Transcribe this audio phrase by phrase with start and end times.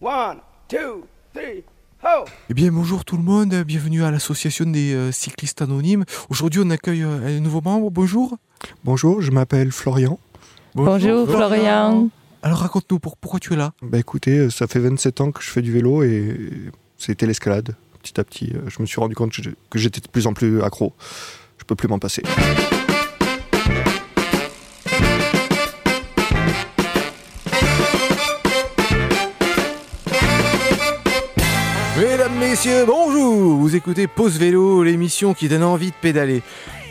[0.00, 1.64] One, two, three,
[2.02, 2.24] ho!
[2.50, 6.04] Eh bien bonjour tout le monde, bienvenue à l'association des euh, cyclistes anonymes.
[6.28, 8.36] Aujourd'hui on accueille euh, un nouveau membre, bonjour.
[8.84, 10.18] Bonjour, je m'appelle Florian.
[10.74, 12.08] Bonjour Florian.
[12.42, 13.72] Alors raconte-nous pour- pourquoi tu es là?
[13.82, 16.36] Bah écoutez, euh, ça fait 27 ans que je fais du vélo et
[16.98, 17.74] c'était l'escalade.
[18.02, 19.32] Petit à petit, je me suis rendu compte
[19.70, 20.92] que j'étais de plus en plus accro.
[21.58, 22.22] Je peux plus m'en passer.
[32.66, 36.42] Messieurs, bonjour Vous écoutez Pause Vélo, l'émission qui donne envie de pédaler.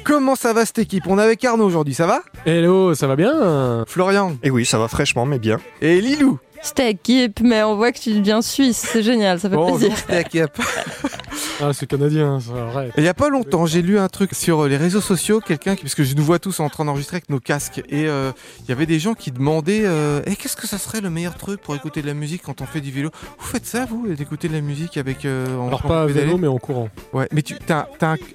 [0.05, 1.03] Comment ça va cette équipe?
[1.07, 2.21] On est avec Arnaud aujourd'hui, ça va?
[2.45, 3.83] Hello, ça va bien?
[3.85, 4.38] Florian?
[4.41, 5.59] Et oui, ça va fraîchement, mais bien.
[5.81, 6.39] et Lilou?
[6.61, 10.47] C'était équipe, mais on voit que tu deviens suisse, c'est génial, ça fait Bonjour plaisir.
[11.62, 12.94] Ah, c'est canadien, ça, arrête.
[12.98, 15.84] Il y a pas longtemps, j'ai lu un truc sur les réseaux sociaux, quelqu'un qui,
[15.84, 18.70] parce que je nous vois tous en train d'enregistrer avec nos casques, et euh, il
[18.70, 21.61] y avait des gens qui demandaient, euh, Eh, qu'est-ce que ça serait le meilleur truc
[21.61, 23.09] pour écouter de la musique quand on fait du vélo?
[23.39, 26.38] Vous faites ça, vous, d'écouter de la musique avec euh, en Alors pas à vélo,
[26.38, 26.89] mais en courant.
[27.13, 27.86] Ouais, mais tu, un,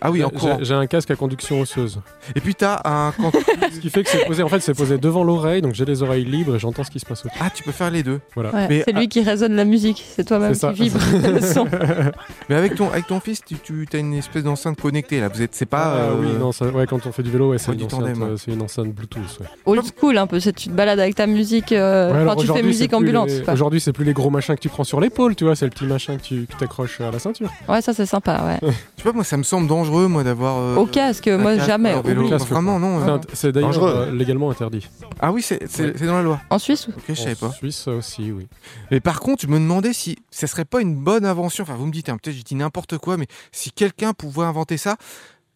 [0.00, 0.58] ah oui, en courant.
[0.62, 2.00] J'ai un casque à conduction osseuse.
[2.34, 3.12] Et puis t'as un,
[3.72, 6.02] Ce qui fait que c'est posé, en fait, c'est posé devant l'oreille, donc j'ai les
[6.02, 7.36] oreilles libres et j'entends ce qui se passe autour.
[7.40, 8.20] ah, tu peux faire les deux.
[8.34, 8.50] Voilà.
[8.52, 11.66] Ouais, c'est lui qui résonne la musique, c'est toi-même qui vibre le son.
[12.48, 15.28] Mais avec ton, avec ton fils, tu, tu as une espèce d'enceinte connectée là.
[15.28, 15.92] Vous êtes, c'est pas.
[15.94, 18.02] Ah, euh, oui, non, ça- ouais, quand on fait du vélo, ouais, c'est une, enceinte,
[18.20, 19.38] euh, c'est une enceinte Bluetooth.
[19.40, 19.46] ouais.
[19.66, 22.62] Old school un peu, c'est tu te balades avec ta musique, euh, alors tu fais
[22.62, 23.28] musique ambulante.
[23.28, 23.48] les-.
[23.50, 25.70] Aujourd'hui, c'est plus les gros machins que tu prends sur l'épaule, tu vois, c'est le
[25.70, 27.50] petit machin que tu que t'accroches à la ceinture.
[27.68, 28.70] Ouais, ça c'est sympa, ouais.
[28.96, 30.58] Je sais pas, moi ça me semble dangereux, moi, d'avoir.
[30.58, 31.94] euh, Au casque, moi casque jamais.
[31.94, 32.28] en vélo.
[32.28, 33.20] Casque, Vraiment, non.
[33.32, 33.52] C'est euh.
[33.52, 33.94] d'ailleurs Dangereux.
[34.08, 34.88] euh, légalement interdit.
[35.20, 35.92] Ah oui, c'est, c'est, Ouais.
[35.96, 36.40] c'est dans la loi.
[36.50, 37.52] En Suisse Ok, je savais En pas.
[37.52, 38.46] Suisse aussi, oui.
[38.90, 41.62] Mais par contre, je me demandais si ça serait pas une bonne invention.
[41.62, 44.76] Enfin, vous me dites, hein, peut-être je dis n'importe quoi, mais si quelqu'un pouvait inventer
[44.76, 44.96] ça,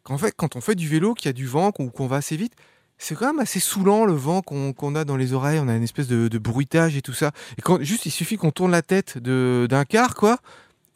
[0.03, 2.17] qu'en fait, quand on fait du vélo, qu'il y a du vent, qu'on, qu'on va
[2.17, 2.55] assez vite,
[2.99, 5.59] c'est quand même assez saoulant le vent qu'on, a dans les oreilles.
[5.59, 7.33] On a une espèce de, de bruitage et tout ça.
[7.59, 10.39] Et quand juste, il suffit qu'on tourne la tête d'un quart, quoi.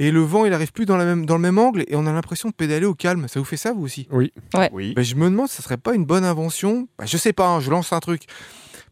[0.01, 2.07] Et le vent, il arrive plus dans, la même, dans le même angle et on
[2.07, 3.27] a l'impression de pédaler au calme.
[3.27, 4.07] Ça vous fait ça, vous aussi?
[4.13, 4.33] Oui.
[4.73, 4.95] Oui.
[4.95, 6.89] Ben, je me demande ça serait pas une bonne invention?
[6.99, 8.23] Ben, je sais pas, hein, je lance un truc.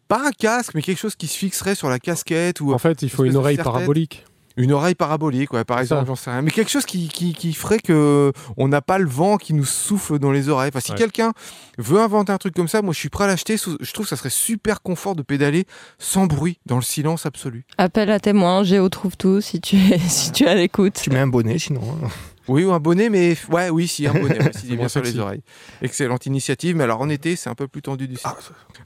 [0.08, 3.02] Pas un casque, mais quelque chose qui se fixerait sur la casquette ou En fait,
[3.02, 4.24] il faut une oreille parabolique.
[4.56, 6.42] Une oreille parabolique, ouais, par exemple, j'en sais rien.
[6.42, 9.64] Mais quelque chose qui, qui, qui ferait que on n'a pas le vent qui nous
[9.64, 10.70] souffle dans les oreilles.
[10.72, 10.96] Enfin, si Ouais.
[10.98, 11.32] quelqu'un
[11.78, 13.56] veut inventer un truc comme ça, moi je suis prêt à l'acheter.
[13.56, 15.66] Sous- Je trouve que ça serait super confort de pédaler
[15.98, 17.64] sans bruit, dans le silence absolu.
[17.78, 21.00] Appel à témoins, Géo trouve tout si tu es, si tu es à l'écoute.
[21.02, 21.82] Tu mets un bonnet sinon.
[22.04, 22.08] hein.
[22.48, 25.18] Oui, ou un bonnet, mais ouais, oui, si, un bonnet, ouais, est bien sur les
[25.18, 25.42] oreilles.
[25.82, 28.16] Excellente initiative, mais alors en été, c'est un peu plus tendu du.
[28.24, 28.36] Ah,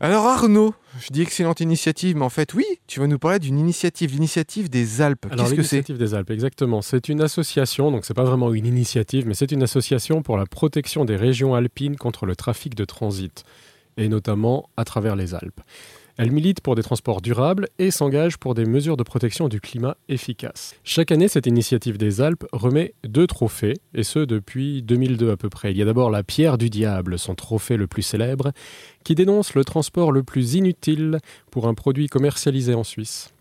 [0.01, 3.59] Alors Arnaud, je dis excellente initiative, mais en fait, oui, tu vas nous parler d'une
[3.59, 5.27] initiative, l'initiative des Alpes.
[5.31, 5.77] Alors Qu'est-ce que c'est?
[5.77, 6.81] l'initiative des Alpes, exactement.
[6.83, 10.47] C'est une association, donc c'est pas vraiment une initiative, mais c'est une association pour la
[10.47, 13.45] protection des régions alpines contre le trafic de transit,
[13.99, 15.61] et notamment à travers les Alpes.
[16.23, 19.97] Elle milite pour des transports durables et s'engage pour des mesures de protection du climat
[20.11, 20.75] efficaces.
[20.85, 25.49] Chaque année, cette initiative des Alpes remet deux trophées, et ce depuis 2002 à peu
[25.49, 25.71] près.
[25.71, 28.53] Il y a d'abord la Pierre du Diable, son trophée le plus célèbre,
[29.03, 31.21] qui dénonce le transport le plus inutile
[31.51, 33.33] pour un produit commercialisé en Suisse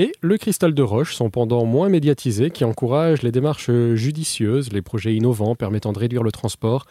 [0.00, 4.80] et le cristal de roche, son pendant moins médiatisé, qui encourage les démarches judicieuses, les
[4.80, 6.86] projets innovants permettant de réduire le transport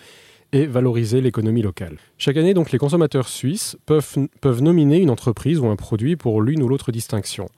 [0.53, 1.97] et valoriser l'économie locale.
[2.17, 6.63] Chaque année, donc, les consommateurs suisses peuvent, nominer une entreprise ou un produit pour l'une
[6.63, 7.49] ou l'autre distinction.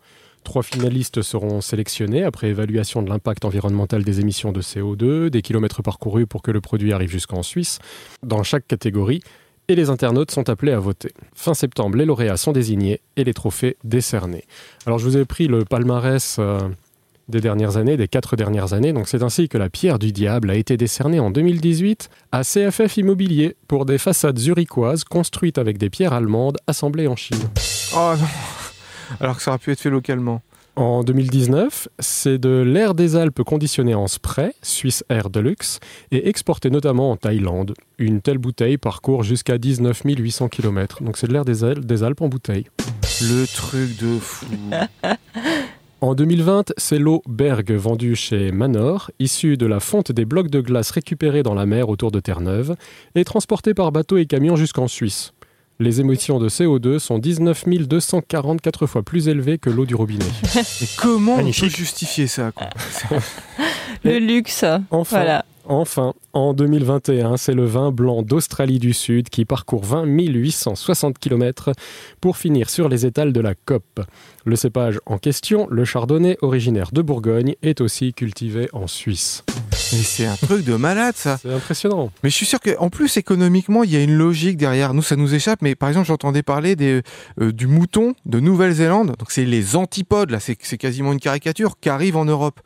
[0.43, 5.83] Trois finalistes seront sélectionnés après évaluation de l'impact environnemental des émissions de CO2, des kilomètres
[5.83, 7.79] parcourus pour que le produit arrive jusqu'en Suisse,
[8.23, 9.21] dans chaque catégorie,
[9.67, 11.11] et les internautes sont appelés à voter.
[11.35, 14.45] Fin septembre, les lauréats sont désignés et les trophées décernés.
[14.87, 16.59] Alors je vous ai pris le palmarès euh,
[17.29, 20.49] des dernières années, des quatre dernières années, donc c'est ainsi que la pierre du diable
[20.49, 25.89] a été décernée en 2018 à CFF Immobilier pour des façades zurichoises construites avec des
[25.89, 27.39] pierres allemandes assemblées en Chine.
[27.95, 28.27] Oh non
[29.19, 30.41] Alors que ça aurait pu être fait localement.
[30.75, 35.79] En 2019, c'est de l'air des Alpes conditionné en spray, Suisse Air Deluxe,
[36.11, 37.73] et exporté notamment en Thaïlande.
[37.97, 41.03] Une telle bouteille parcourt jusqu'à 19 800 km.
[41.03, 42.67] Donc c'est de l'air des Alpes en bouteille.
[43.21, 44.45] Le truc de fou.
[46.01, 50.61] En 2020, c'est l'eau Berg vendue chez Manor, issue de la fonte des blocs de
[50.61, 52.77] glace récupérés dans la mer autour de Terre-Neuve,
[53.15, 55.33] et transportée par bateau et camion jusqu'en Suisse.
[55.81, 60.25] Les émissions de CO2 sont 19 244 fois plus élevées que l'eau du robinet.
[60.55, 62.69] Mais comment on peut justifier ça quoi?
[64.05, 65.45] Le luxe, Enfin, voilà.
[65.71, 71.73] Enfin, en 2021, c'est le vin blanc d'Australie du Sud qui parcourt 20 860 km
[72.19, 74.01] pour finir sur les étals de la COP.
[74.45, 79.43] Le cépage en question, le chardonnay originaire de Bourgogne, est aussi cultivé en Suisse.
[79.91, 81.37] Mais c'est un truc de malade ça.
[81.41, 82.11] C'est impressionnant.
[82.23, 84.93] Mais je suis sûr qu'en plus économiquement, il y a une logique derrière.
[84.93, 85.61] Nous, ça nous échappe.
[85.61, 87.01] Mais par exemple, j'entendais parler des,
[87.41, 89.15] euh, du mouton de Nouvelle-Zélande.
[89.17, 90.39] Donc c'est les antipodes là.
[90.39, 92.59] C'est quasiment une caricature qui arrive en Europe.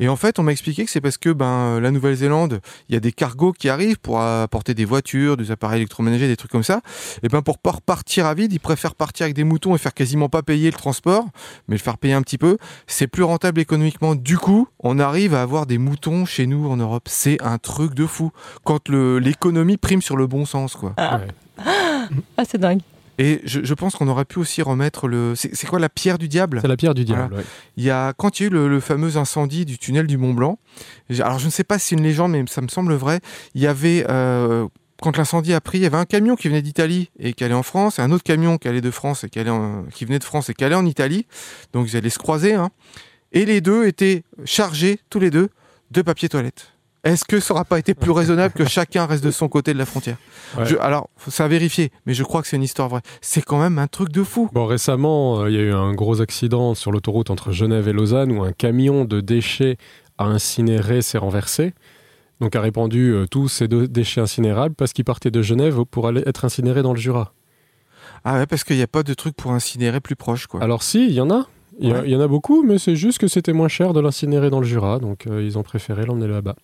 [0.00, 2.47] Et en fait, on m'a expliqué que c'est parce que ben euh, la Nouvelle-Zélande,
[2.88, 6.36] il y a des cargos qui arrivent pour apporter des voitures, des appareils électroménagers, des
[6.36, 6.80] trucs comme ça.
[7.22, 9.94] Et ben pour pas repartir à vide, ils préfèrent partir avec des moutons et faire
[9.94, 11.24] quasiment pas payer le transport,
[11.68, 12.58] mais le faire payer un petit peu.
[12.86, 14.14] C'est plus rentable économiquement.
[14.14, 17.08] Du coup, on arrive à avoir des moutons chez nous en Europe.
[17.08, 18.30] C'est un truc de fou.
[18.64, 20.94] Quand l'économie prime sur le bon sens, quoi.
[20.96, 21.18] Ah.
[21.18, 21.28] Ouais.
[22.36, 22.80] Ah, c'est dingue.
[23.18, 25.34] Et je, je pense qu'on aurait pu aussi remettre le.
[25.34, 26.60] C'est quoi la pierre du diable?
[26.62, 27.34] C'est la pierre du diable.
[27.34, 27.44] ouais.
[27.76, 30.16] Il y a quand il y a eu le, le fameux incendie du tunnel du
[30.18, 30.58] Mont Blanc.
[31.20, 33.20] Alors je ne sais pas si c'est une légende, mais ça me semble vrai.
[33.54, 34.68] Il y avait euh,
[35.02, 37.54] quand l'incendie a pris, il y avait un camion qui venait d'Italie et qui allait
[37.54, 40.04] en France, et un autre camion qui allait de France et qui allait en- qui
[40.04, 41.26] venait de France et qui allait en Italie.
[41.72, 42.54] Donc ils allaient se croiser.
[42.54, 42.70] Hein.
[43.32, 45.48] Et les deux étaient chargés tous les deux
[45.90, 46.72] de papier toilette.
[47.04, 49.78] Est-ce que ça n'aura pas été plus raisonnable que chacun reste de son côté de
[49.78, 50.16] la frontière
[50.56, 50.64] Ouais.
[50.66, 53.02] Je- Alors, faut- ça à vérifier, mais je crois que c'est une histoire vraie.
[53.20, 54.48] C'est quand même un truc de fou.
[54.52, 57.92] Bon, récemment, euh, il y a eu un gros accident sur l'autoroute entre Genève et
[57.92, 59.76] Lausanne où un camion de déchets
[60.18, 61.72] à incinérer s'est renversé.
[62.40, 66.22] Donc a répandu euh, tous ces déchets incinérables parce qu'il partait de Genève pour aller
[66.26, 67.32] être incinéré dans le Jura.
[68.24, 70.62] Ah ouais, parce qu'il n'y a pas de truc pour incinérer plus proche, quoi.
[70.62, 71.46] Alors si, il y en a.
[71.80, 72.02] Ouais.
[72.06, 74.58] il y en a beaucoup, mais c'est juste que c'était moins cher de l'incinérer dans
[74.58, 76.56] le Jura, donc euh, ils ont préféré l'emmener là-bas.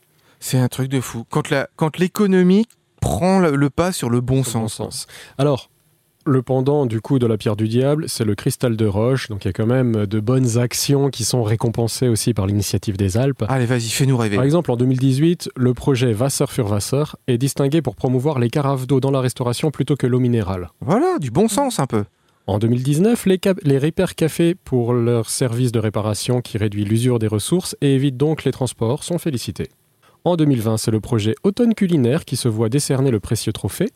[0.47, 1.25] C'est un truc de fou.
[1.31, 2.67] Quand la, quand l'économie
[3.01, 4.55] prend le, pas sur le bon le sens.
[4.63, 5.07] bon sens.
[5.39, 5.71] Alors,
[6.27, 9.47] le pendant du coup de la pierre du diable, c'est le cristal de roche, donc
[9.47, 13.17] il y a quand même de bonnes actions qui sont récompensées aussi par l'initiative des
[13.17, 13.43] Alpes.
[13.49, 14.37] Allez, vas-y, fais-nous rêver.
[14.37, 18.87] Par exemple, en 2018, le projet Wasser für Wasser est distingué pour promouvoir les carafes
[18.87, 20.69] d'eau dans la restauration plutôt que l'eau minérale.
[20.83, 22.05] Voilà, du bon sens un peu.
[22.47, 27.19] En 2019, les, cap- les Repair Café, pour leur service de réparation qui réduit l'usure
[27.19, 29.71] des ressources et évite donc les transports, sont félicités.
[30.27, 33.91] En 2020, c'est le projet Automne Culinaire qui se voit décerner le précieux trophée.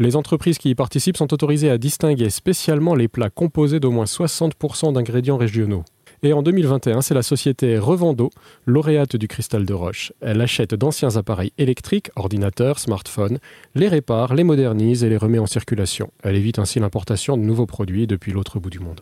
[0.00, 4.04] Les entreprises qui y participent sont autorisées à distinguer spécialement les plats composés d'au moins
[4.04, 5.84] 60% d'ingrédients régionaux.
[6.24, 8.30] Et en 2021, c'est la société Revendo,
[8.66, 10.12] lauréate du cristal de roche.
[10.20, 13.38] Elle achète d'anciens appareils électriques, ordinateurs, smartphones,
[13.76, 16.10] les répare, les modernise et les remet en circulation.
[16.24, 19.00] Elle évite ainsi l'importation de nouveaux produits depuis l'autre bout du monde.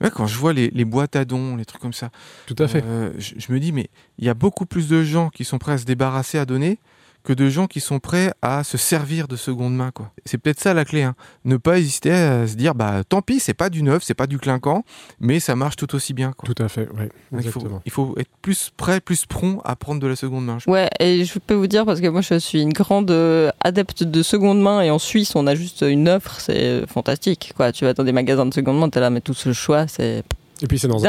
[0.00, 2.10] Ouais, quand je vois les, les boîtes à dons, les trucs comme ça,
[2.46, 2.82] Tout à fait.
[2.84, 3.88] euh, je, je me dis, mais
[4.18, 6.78] il y a beaucoup plus de gens qui sont prêts à se débarrasser, à donner,
[7.24, 9.90] que de gens qui sont prêts à se servir de seconde main.
[9.90, 10.10] quoi.
[10.24, 11.02] C'est peut-être ça la clé.
[11.02, 11.14] hein.
[11.44, 14.26] Ne pas hésiter à se dire, bah tant pis, c'est pas du neuf, c'est pas
[14.26, 14.84] du clinquant,
[15.20, 16.32] mais ça marche tout aussi bien.
[16.32, 16.52] Quoi.
[16.52, 17.82] Tout à fait, Donc, il, faut, exactement.
[17.84, 20.58] il faut être plus prêt, plus prompt à prendre de la seconde main.
[20.58, 23.50] je Ouais, et je peux vous dire, parce que moi je suis une grande euh,
[23.62, 27.52] adepte de seconde main, et en Suisse on a juste une offre, c'est euh, fantastique.
[27.56, 27.72] Quoi.
[27.72, 30.22] Tu vas dans des magasins de seconde main, t'es là, mais tout ce choix, c'est.
[30.62, 31.00] Et puis c'est dans,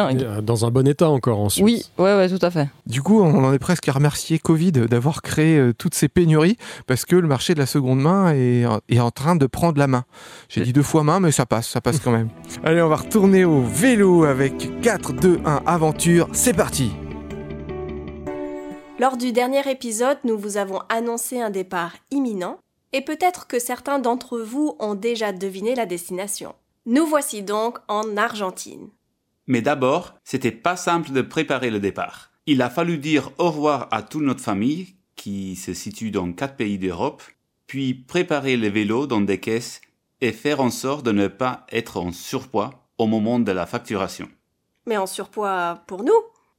[0.42, 1.64] dans un bon état encore en Suisse.
[1.64, 2.70] Oui, ouais, ouais, tout à fait.
[2.86, 6.58] Du coup, on en est presque à remercier Covid d'avoir créé euh, toutes ces pénuries
[6.88, 9.88] parce que le marché de la seconde main est, est en train de prendre la
[9.88, 10.06] main.
[10.50, 12.30] J'ai dit deux fois main, mais ça passe, ça passe quand même.
[12.64, 16.28] Allez, on va retourner au vélo avec 4, 2, 1, aventure.
[16.34, 16.92] C'est parti
[19.00, 22.60] Lors du dernier épisode, nous vous avons annoncé un départ imminent,
[22.94, 26.54] et peut-être que certains d'entre vous ont déjà deviné la destination.
[26.86, 28.90] Nous voici donc en Argentine.
[29.48, 32.32] Mais d'abord, c'était pas simple de préparer le départ.
[32.46, 36.56] Il a fallu dire au revoir à toute notre famille, qui se situe dans quatre
[36.56, 37.22] pays d'Europe,
[37.68, 39.82] puis préparer les vélos dans des caisses
[40.20, 44.30] et faire en sorte de ne pas être en surpoids au moment de la facturation.
[44.86, 46.12] Mais en surpoids pour nous?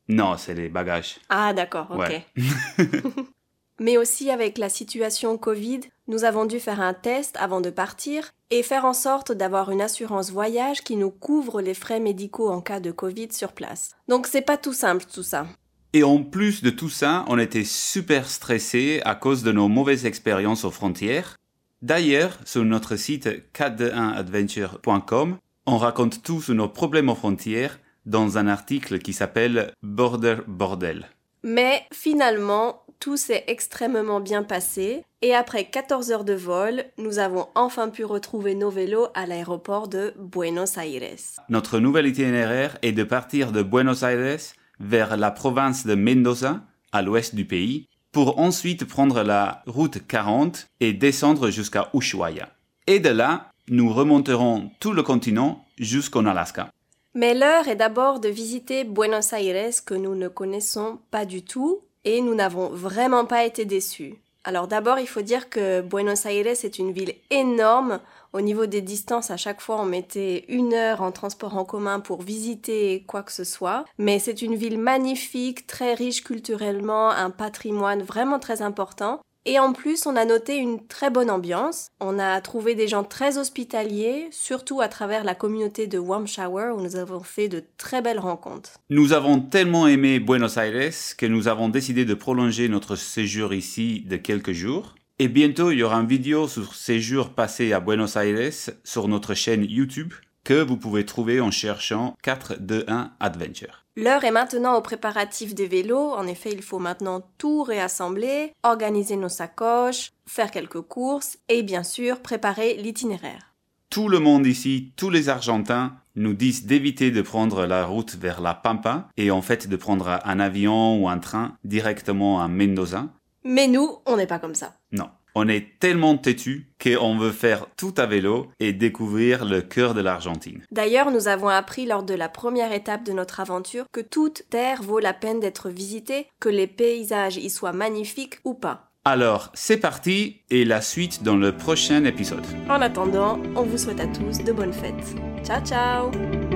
[0.08, 1.19] Non, c'est les bagages.
[1.29, 1.99] Ah d'accord, ok.
[1.99, 2.27] Ouais.
[3.81, 8.32] Mais aussi avec la situation Covid, nous avons dû faire un test avant de partir
[8.50, 12.60] et faire en sorte d'avoir une assurance voyage qui nous couvre les frais médicaux en
[12.60, 13.93] cas de Covid sur place.
[14.08, 15.46] Donc c'est pas tout simple tout ça.
[15.94, 20.06] Et en plus de tout ça, on était super stressés à cause de nos mauvaises
[20.06, 21.38] expériences aux frontières.
[21.82, 25.36] D'ailleurs, sur notre site 421adventure.com,
[25.67, 31.08] on raconte tous nos problèmes aux frontières dans un article qui s'appelle Border Bordel.
[31.43, 37.48] Mais finalement, tout s'est extrêmement bien passé et après 14 heures de vol, nous avons
[37.56, 41.42] enfin pu retrouver nos vélos à l'aéroport de Buenos Aires.
[41.48, 44.38] Notre nouvel itinéraire est de partir de Buenos Aires
[44.78, 46.60] vers la province de Mendoza,
[46.92, 52.50] à l'ouest du pays, pour ensuite prendre la route 40 et descendre jusqu'à Ushuaia.
[52.86, 56.70] Et de là, nous remonterons tout le continent jusqu'en Alaska.
[57.14, 61.80] Mais l'heure est d'abord de visiter Buenos Aires que nous ne connaissons pas du tout
[62.04, 64.16] et nous n'avons vraiment pas été déçus.
[64.44, 68.00] Alors d'abord, il faut dire que Buenos Aires est une ville énorme.
[68.32, 72.00] Au niveau des distances, à chaque fois, on mettait une heure en transport en commun
[72.00, 73.84] pour visiter quoi que ce soit.
[73.98, 79.20] Mais c'est une ville magnifique, très riche culturellement, un patrimoine vraiment très important.
[79.44, 81.89] Et en plus, on a noté une très bonne ambiance.
[82.01, 86.72] On a trouvé des gens très hospitaliers, surtout à travers la communauté de Warm Shower
[86.77, 88.79] où nous avons fait de très belles rencontres.
[88.89, 94.05] Nous avons tellement aimé Buenos Aires que nous avons décidé de prolonger notre séjour ici
[94.06, 94.94] de quelques jours.
[95.19, 98.53] Et bientôt, il y aura une vidéo sur séjour passé à Buenos Aires
[98.84, 100.13] sur notre chaîne YouTube
[100.44, 103.81] que vous pouvez trouver en cherchant 421 Adventure.
[103.94, 106.13] L'heure est maintenant aux préparatifs des vélos.
[106.13, 111.82] En effet, il faut maintenant tout réassembler, organiser nos sacoches, faire quelques courses et bien
[111.82, 113.53] sûr préparer l'itinéraire.
[113.91, 118.41] Tout le monde ici, tous les Argentins, nous disent d'éviter de prendre la route vers
[118.41, 123.08] la Pampa et en fait de prendre un avion ou un train directement à Mendoza.
[123.44, 124.72] Mais nous, on n'est pas comme ça.
[124.93, 125.11] Non.
[125.34, 130.01] On est tellement têtu qu'on veut faire tout à vélo et découvrir le cœur de
[130.01, 130.62] l'Argentine.
[130.70, 134.82] D'ailleurs, nous avons appris lors de la première étape de notre aventure que toute terre
[134.82, 138.93] vaut la peine d'être visitée, que les paysages y soient magnifiques ou pas.
[139.05, 142.46] Alors, c'est parti et la suite dans le prochain épisode.
[142.69, 145.17] En attendant, on vous souhaite à tous de bonnes fêtes.
[145.44, 146.51] Ciao ciao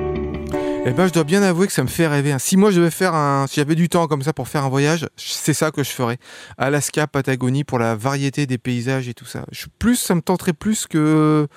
[0.89, 2.31] Eh ben, je dois bien avouer que ça me fait rêver.
[2.33, 2.39] hein.
[2.39, 4.69] Si moi je devais faire un, si j'avais du temps comme ça pour faire un
[4.69, 6.17] voyage, c'est ça que je ferais.
[6.59, 9.45] Alaska, Patagonie, pour la variété des paysages et tout ça.
[9.51, 11.49] Je, plus, ça me tenterait plus que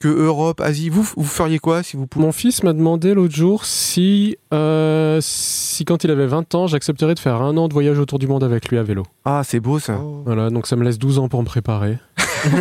[0.00, 0.90] que Europe, Asie.
[0.90, 5.18] Vous, vous feriez quoi si vous pouviez Mon fils m'a demandé l'autre jour si, euh,
[5.20, 8.28] si, quand il avait 20 ans, j'accepterais de faire un an de voyage autour du
[8.28, 9.02] monde avec lui à vélo.
[9.24, 9.98] Ah, c'est beau ça.
[10.24, 11.98] Voilà, donc ça me laisse 12 ans pour me préparer.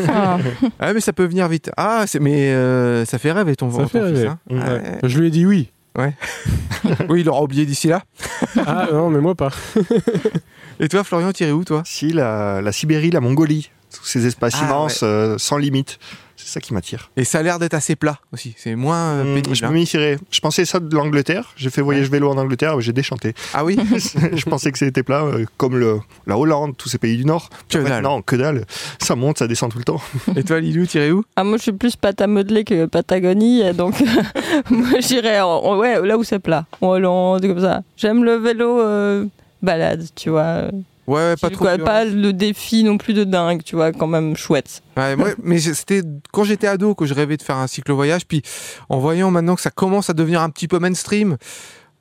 [0.10, 0.40] Ah.
[0.80, 1.70] Ah, mais ça peut venir vite.
[1.78, 4.28] Ah, mais euh, ça fait rêver ton, Ça ton fait fils, rêver.
[4.28, 4.40] hein.
[4.50, 4.60] Ouais.
[4.60, 5.00] Ah, ouais.
[5.04, 5.70] Je lui ai dit oui.
[7.10, 8.04] oui, il aura oublié d'ici là.
[8.66, 9.50] ah non, mais moi pas.
[10.80, 11.82] Et toi, Florian, tiré où toi?
[11.86, 15.98] Si, la, la Sibérie, la Mongolie, tous ces espaces Ah, immenses, euh, sans limite.
[16.48, 17.12] C'est ça qui m'attire.
[17.18, 18.54] Et ça a l'air d'être assez plat aussi.
[18.56, 19.54] C'est moins euh, Hum, pénible.
[19.54, 20.18] je hein.
[20.32, 21.51] Je pensais ça de l'Angleterre.
[21.58, 23.34] J'ai fait voyage vélo en Angleterre, j'ai déchanté.
[23.54, 23.77] Ah oui
[24.34, 27.50] je pensais que c'était plat, euh, comme le, la Hollande, tous ces pays du Nord.
[27.68, 28.04] Que En fait, dalle.
[28.04, 28.66] Non, que dalle.
[28.98, 30.00] Ça monte, ça descend tout le temps.
[30.38, 31.25] Et toi, Lilou, tiré où?
[31.36, 34.01] Ah, moi, je suis plus pâte à modeler que Patagonie, donc
[34.70, 37.82] moi, j'irais ouais, là où c'est plat, en Hollande, comme ça.
[37.98, 39.25] J'aime le vélo euh,
[39.62, 40.70] balade, tu vois.
[41.08, 41.64] Ouais, ouais, pas trop.
[41.64, 44.82] quoi, pas le défi non plus de dingue, tu vois, quand même chouette.
[44.98, 46.02] Ouais, moi, mais c'était
[46.34, 48.28] quand j'étais ado que je rêvais de faire un cyclo-voyage.
[48.28, 48.42] Puis
[48.90, 51.38] en voyant maintenant que ça commence à devenir un petit peu mainstream,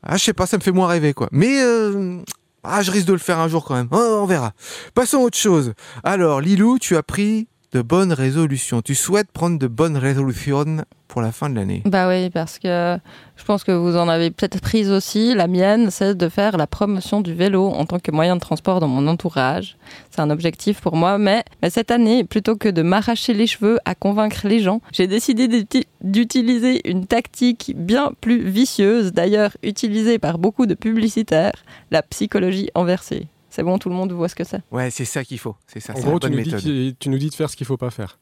[0.02, 1.28] ah, je sais pas, ça me fait moins rêver quoi.
[1.30, 2.20] Mais euh,
[2.64, 3.88] ah, je risque de le faire un jour quand même.
[3.92, 4.52] Oh, on verra.
[4.94, 5.72] Passons à autre chose.
[6.02, 8.82] Alors, Lilou, tu as pris de bonnes résolutions.
[8.82, 11.82] Tu souhaites prendre de bonnes résolutions pour la fin de l'année.
[11.84, 12.98] Bah oui, parce que
[13.36, 15.34] je pense que vous en avez peut-être prise aussi.
[15.34, 18.80] La mienne, c'est de faire la promotion du vélo en tant que moyen de transport
[18.80, 19.76] dans mon entourage.
[20.10, 21.18] C'est un objectif pour moi.
[21.18, 25.48] Mais, cette année, plutôt que de m'arracher les cheveux à convaincre les gens, j'ai décidé
[25.48, 31.52] d'uti- d'utiliser une tactique bien plus vicieuse, d'ailleurs utilisée par beaucoup de publicitaires,
[31.90, 33.26] la psychologie inversée.
[33.56, 34.60] C'est bon, tout le monde voit ce que c'est.
[34.70, 35.56] Ouais, c'est ça qu'il faut.
[35.66, 35.94] C'est ça.
[35.96, 37.88] En gros, la tu nous, dis tu nous dis de faire ce qu'il faut pas
[37.88, 38.18] faire.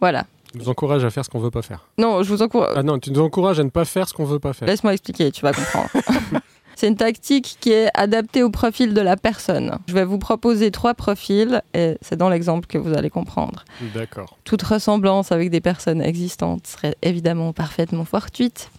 [0.00, 0.24] Voilà.
[0.50, 1.86] Tu nous encourages à faire ce qu'on veut pas faire.
[1.98, 2.72] Non, je vous encourage.
[2.74, 4.66] Ah non, tu nous encourages à ne pas faire ce qu'on veut pas faire.
[4.66, 5.90] Laisse-moi expliquer, tu vas comprendre.
[6.76, 9.76] C'est une tactique qui est adaptée au profil de la personne.
[9.86, 13.66] Je vais vous proposer trois profils et c'est dans l'exemple que vous allez comprendre.
[13.94, 14.38] D'accord.
[14.44, 18.70] Toute ressemblance avec des personnes existantes serait évidemment parfaitement fortuite.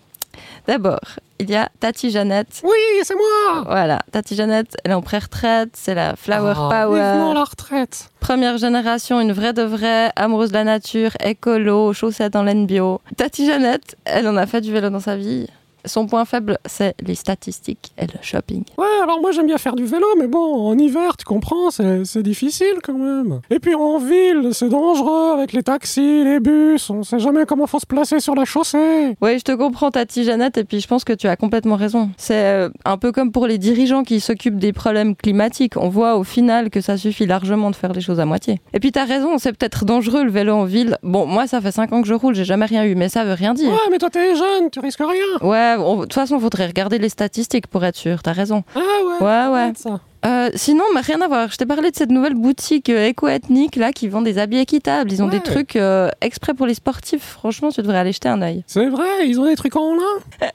[0.68, 1.00] D'abord,
[1.40, 2.62] il y a Tati Jeannette.
[2.64, 7.00] Oui, c'est moi Voilà, Tati Jeannette, elle est en pré-retraite, c'est la Flower Ah, Power.
[7.02, 12.36] vivement la retraite Première génération, une vraie de vraie, amoureuse de la nature, écolo, chaussettes
[12.36, 13.02] en laine bio.
[13.18, 15.48] Tati Jeannette, elle en a fait du vélo dans sa vie.
[15.86, 18.64] Son point faible, c'est les statistiques et le shopping.
[18.78, 22.24] Ouais, alors moi j'aime bien faire du vélo, mais bon, en hiver, tu comprends, c'est
[22.24, 23.42] difficile quand même.
[23.50, 27.68] Et puis en ville, c'est dangereux avec les taxis, les bus, on sait jamais comment
[27.68, 29.16] faut se placer sur la chaussée.
[29.22, 32.10] Oui, je te comprends, Tati Jeannette, et puis je pense que tu as complètement raison.
[32.18, 35.78] C'est euh, un peu comme pour les dirigeants qui s'occupent des problèmes climatiques.
[35.78, 38.62] On voit au final que ça suffit largement de faire les choses à moitié.
[38.74, 40.98] Et puis t'as raison, c'est peut-être dangereux le vélo en ville.
[41.04, 43.24] Bon, moi ça fait 5 ans que je roule, j'ai jamais rien eu, mais ça
[43.24, 43.70] veut rien dire.
[43.70, 45.48] Ouais, mais toi t'es jeune, tu risques rien.
[45.48, 48.64] Ouais, on- de toute façon, faudrait regarder les statistiques pour être sûr, t'as raison.
[48.76, 49.74] Ah ouais, Ouais, ouais.
[49.76, 50.00] ça.
[50.26, 51.50] Euh, sinon, mais rien à voir.
[51.52, 55.12] Je t'ai parlé de cette nouvelle boutique euh, éco-ethnique là qui vend des habits équitables.
[55.12, 55.32] Ils ont Ouais.
[55.32, 57.24] des trucs euh, exprès pour les sportifs.
[57.24, 58.64] Franchement, tu devrais aller jeter un œil.
[58.68, 60.02] C'est vrai, ils ont des trucs en lin.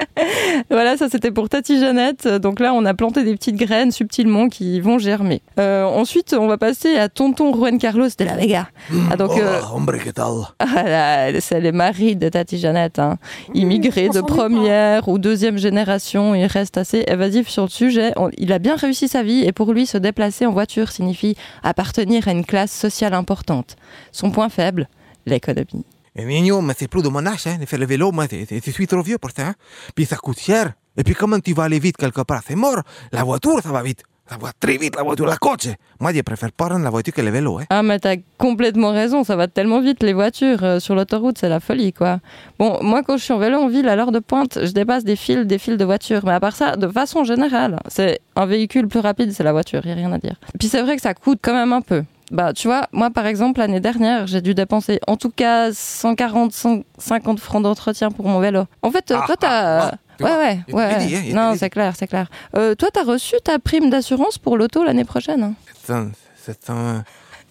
[0.71, 2.27] Voilà, ça c'était pour Tati Jeannette.
[2.29, 5.43] Donc là, on a planté des petites graines subtilement qui vont germer.
[5.59, 8.69] Euh, ensuite, on va passer à Tonton Juan Carlos de la Vega.
[9.11, 10.33] Ah, donc, euh, hombre, ¿qué tal?
[10.67, 12.99] voilà, c'est les maris de Tati Jeannette.
[12.99, 13.19] Hein.
[13.55, 18.13] Immigré on de première ou deuxième génération, il reste assez évasif sur le sujet.
[18.17, 21.35] On- il a bien réussi sa vie et pour lui, se déplacer en voiture signifie
[21.65, 23.75] appartenir à une classe sociale importante.
[24.13, 24.87] Son point faible,
[25.25, 25.85] l'économie.
[26.15, 28.71] Eh, Niño, mais c'est plus de mon âge, hein, de faire le vélo, moi, je
[28.71, 29.49] suis trop vieux pour ça.
[29.49, 29.55] hein.
[29.95, 30.75] Puis ça coûte cher.
[30.97, 32.43] Et puis comment tu vas aller vite quelque part?
[32.47, 32.81] C'est mort.
[33.13, 34.03] La voiture, ça va vite.
[34.29, 35.69] Ça va très vite, la voiture, la coche.
[36.01, 37.59] Moi, je préfère prendre la voiture que le vélo.
[37.59, 37.65] Hein.
[37.71, 41.49] Ah, mais t'as complètement raison, ça va tellement vite, les voitures euh, sur l'autoroute, c'est
[41.49, 42.19] la folie, quoi.
[42.59, 45.05] Bon, moi, quand je suis en vélo en ville, à l'heure de pointe, je dépasse
[45.05, 46.23] des fils, des fils de voitures.
[46.25, 49.87] Mais à part ça, de façon générale, c'est un véhicule plus rapide, c'est la voiture,
[49.87, 50.35] y a rien à dire.
[50.59, 52.03] Puis c'est vrai que ça coûte quand même un peu.
[52.33, 56.53] Bah, tu vois, moi, par exemple, l'année dernière, j'ai dû dépenser en tout cas 140,
[56.53, 58.65] 150 francs d'entretien pour mon vélo.
[58.83, 59.49] En fait, euh, Ah, toi, t'as...
[59.81, 59.91] ah,
[60.21, 60.95] ah, ouais, ouais, ouais.
[61.15, 62.29] hein, non, c'est clair, c'est clair.
[62.57, 65.55] Euh, toi, t'as reçu ta prime d'assurance pour l'auto l'année prochaine?
[65.85, 66.09] 700,
[66.45, 66.75] 700,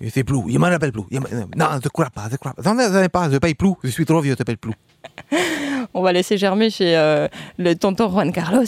[0.10, 0.40] sais plus.
[0.50, 1.04] Il m'en appelle plus.
[1.12, 2.74] Il non, je ne crois pas, je crois pas.
[2.74, 3.74] Non, pas, je paye plus.
[3.84, 4.74] Je suis trop vieux, je ne paye plus.
[5.94, 8.66] On va laisser germer chez euh, le tonton Juan Carlos.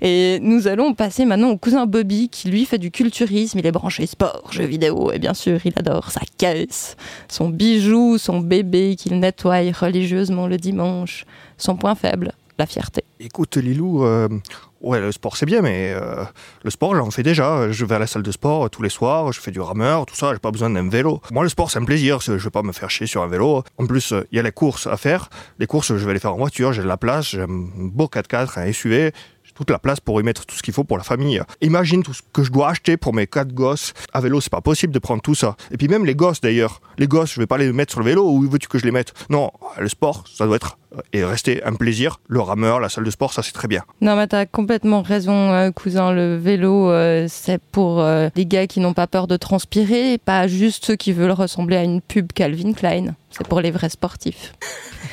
[0.00, 3.58] Et nous allons passer maintenant au cousin Bobby qui lui fait du culturisme.
[3.58, 6.96] Il est branché sport, jeux vidéo et bien sûr il adore sa caisse,
[7.28, 11.26] son bijou, son bébé qu'il nettoie religieusement le dimanche.
[11.58, 13.04] Son point faible, la fierté.
[13.20, 14.28] Écoute, Lilou, euh,
[14.82, 16.24] ouais, le sport c'est bien, mais euh,
[16.62, 17.70] le sport j'en fais déjà.
[17.70, 20.14] Je vais à la salle de sport tous les soirs, je fais du rameur, tout
[20.14, 21.20] ça, j'ai pas besoin d'un vélo.
[21.30, 23.62] Moi, le sport c'est un plaisir, je vais pas me faire chier sur un vélo.
[23.78, 25.30] En plus, euh, il y a les courses à faire.
[25.58, 28.06] Les courses, je vais les faire en voiture, j'ai de la place, j'ai un beau
[28.06, 29.12] 4x4, un SUV.
[29.54, 31.42] Toute la place pour y mettre tout ce qu'il faut pour la famille.
[31.60, 33.92] Imagine tout ce que je dois acheter pour mes quatre gosses.
[34.12, 35.56] À vélo, c'est pas possible de prendre tout ça.
[35.70, 36.80] Et puis même les gosses d'ailleurs.
[36.98, 38.28] Les gosses, je vais pas les mettre sur le vélo.
[38.28, 39.12] Où veux-tu que je les mette?
[39.30, 42.20] Non, le sport, ça doit être euh, et rester un plaisir.
[42.28, 43.82] Le rameur, la salle de sport, ça c'est très bien.
[44.00, 48.80] Non mais t'as complètement raison euh, cousin, le vélo euh, c'est pour les gars qui
[48.80, 52.72] n'ont pas peur de transpirer, pas juste ceux qui veulent ressembler à une pub Calvin
[52.72, 53.14] Klein.
[53.32, 54.54] C'est pour les vrais sportifs.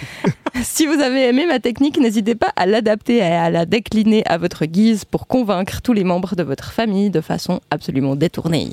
[0.63, 4.37] si vous avez aimé ma technique, n'hésitez pas à l'adapter et à la décliner à
[4.37, 8.69] votre guise pour convaincre tous les membres de votre famille de façon absolument détournée.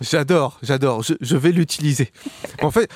[0.00, 1.02] J'adore, j'adore.
[1.02, 2.12] Je, vais l'utiliser.
[2.62, 2.88] En fait,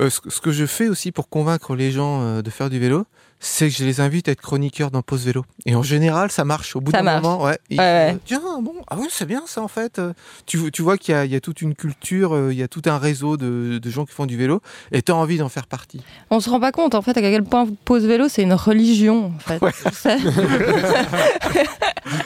[0.00, 2.80] euh, ce, ce que je fais aussi pour convaincre les gens euh, de faire du
[2.80, 3.04] vélo,
[3.40, 5.44] c'est que je les invite à être chroniqueurs dans Pause Vélo.
[5.66, 6.74] Et en général, ça marche.
[6.76, 7.58] Au bout d'un moment, ouais.
[7.70, 8.12] ils- Ouais, ouais.
[8.14, 9.98] euh, Tiens, bon, ah oui, c'est bien ça en fait.
[9.98, 10.12] Euh,
[10.46, 12.62] Tu, tu vois qu'il y, a- il y a toute une culture, euh, il y
[12.62, 14.60] a tout un réseau de, de gens qui font du vélo,
[14.92, 16.02] et tu as envie d'en faire partie.
[16.30, 19.32] On se rend pas compte en fait à quel point pose vélo c'est une religion
[19.36, 19.60] en fait.
[19.62, 19.72] Ouais.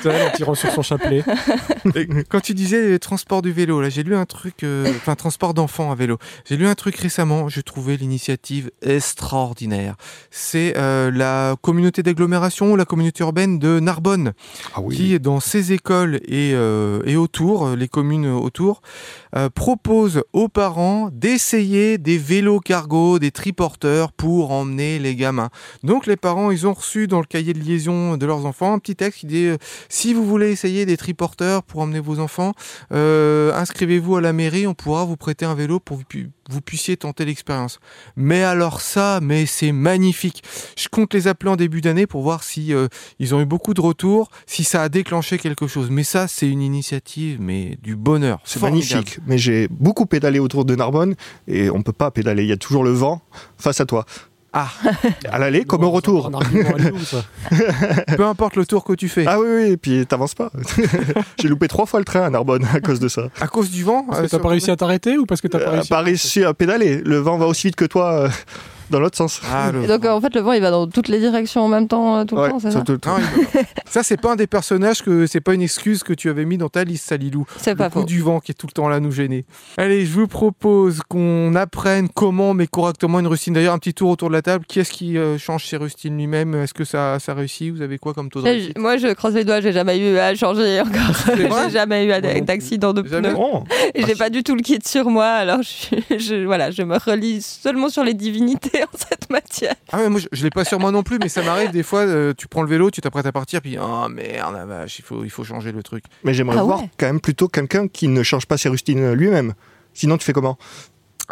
[0.04, 1.24] En tirant sur son chapelet.
[1.96, 5.14] Et quand tu disais les transports du vélo, là, j'ai lu un truc, euh, enfin
[5.16, 6.18] transport d'enfants à vélo.
[6.48, 7.48] J'ai lu un truc récemment.
[7.48, 9.96] J'ai trouvé l'initiative extraordinaire.
[10.30, 14.32] C'est euh, la communauté d'agglomération, la communauté urbaine de Narbonne,
[14.74, 18.82] Ah qui dans ses écoles et, euh, et autour, euh, les communes autour,
[19.34, 25.48] euh, propose aux parents d'essayer des vélos cargo, des triporteurs pour emmener les gamins.
[25.82, 28.78] Donc les parents, ils ont reçu dans le cahier de liaison de leurs enfants un
[28.78, 29.56] petit texte qui dit euh,
[29.88, 32.52] si vous voulez essayer des triporteurs pour emmener vos enfants,
[32.92, 36.04] euh, inscrivez-vous à la mairie, on pourra vous prêter un vélo pour vous
[36.50, 37.80] vous puissiez tenter l'expérience.
[38.16, 40.42] Mais alors ça, mais c'est magnifique.
[40.76, 43.74] Je compte les appeler en début d'année pour voir si euh, ils ont eu beaucoup
[43.74, 45.90] de retours, si ça a déclenché quelque chose.
[45.90, 48.40] Mais ça, c'est une initiative, mais du bonheur.
[48.44, 51.14] C'est magnifique, mais j'ai beaucoup pédalé autour de Narbonne
[51.46, 52.42] et on peut pas pédaler.
[52.42, 53.22] Il y a toujours le vent
[53.58, 54.04] face à toi.
[54.54, 54.68] Ah,
[55.30, 56.30] À l'aller comme au retour.
[58.16, 59.24] Peu importe le tour que tu fais.
[59.26, 60.50] Ah oui, oui, et puis t'avances pas.
[61.40, 63.28] j'ai loupé trois fois le train à Narbonne à cause de ça.
[63.40, 65.40] À cause du vent Parce euh, que t'as sur- pas réussi à t'arrêter ou parce
[65.40, 66.02] que t'as pas Euh, réussi pas à...
[66.02, 66.98] réussi à pédaler.
[67.04, 68.28] Le vent va aussi vite que toi euh,
[68.92, 69.40] dans l'autre sens.
[69.52, 71.68] Ah, le donc euh, en fait le vent il va dans toutes les directions en
[71.68, 73.18] même temps euh, tout le Ouais, temps, c'est ça, ça tout le temps.
[73.18, 73.24] Non,
[73.54, 76.44] il- ça, c'est pas un des personnages que c'est pas une excuse que tu avais
[76.46, 77.44] mis dans ta liste, Salilou.
[77.58, 78.04] C'est pas coup faux.
[78.06, 79.44] du vent qui est tout le temps là à nous gêner.
[79.76, 83.52] Allez, je vous propose qu'on apprenne comment mais correctement une rustine.
[83.52, 84.64] D'ailleurs, un petit tour autour de la table.
[84.66, 86.54] Qui est-ce qui euh, change ses rustines lui-même?
[86.54, 87.70] Est-ce que ça, ça réussit?
[87.74, 88.78] Vous avez quoi comme taux de réussite?
[88.78, 91.36] Moi je croise les doigts, j'ai jamais eu à changer encore.
[91.36, 93.34] J'ai jamais eu d'accident de pneus.
[93.36, 97.42] Oh, j'ai pas du tout le kit sur moi, alors je, voilà, je me relie
[97.42, 99.74] seulement sur les divinités en cette matière.
[99.92, 101.82] Ah ouais, moi je, je l'ai pas sur moi non plus, mais ça m'arrive des
[101.82, 102.00] fois.
[102.00, 105.04] euh, tu prends le vélo, tu t'apprêtes à partir, puis oh merde, la vache, il
[105.04, 106.04] faut, il faut changer le truc.
[106.24, 106.90] Mais j'aimerais Ah voir ouais.
[106.98, 109.54] quand même plutôt quelqu'un qui ne change pas ses rustines lui-même.
[109.94, 110.56] Sinon, tu fais comment?